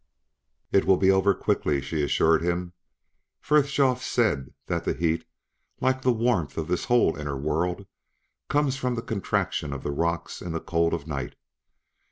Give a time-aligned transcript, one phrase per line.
[0.71, 2.73] "It will be over quickly," she assured him.
[3.39, 5.25] "Frithjof said that the heat,
[5.79, 7.85] like the warmth of this whole inner world,
[8.49, 11.35] comes from the contraction of the rocks in the cold of night.